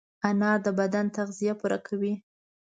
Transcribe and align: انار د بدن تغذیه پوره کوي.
انار 0.29 0.57
د 0.65 0.67
بدن 0.79 1.05
تغذیه 1.17 1.53
پوره 1.59 1.79
کوي. 1.87 2.13